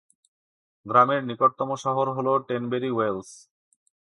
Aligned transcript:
গ্রামের 0.85 1.21
নিকটতম 1.23 1.69
শহর 1.75 2.07
হল 2.17 2.27
টেনবেরি 2.47 2.91
ওয়েলস। 2.93 3.29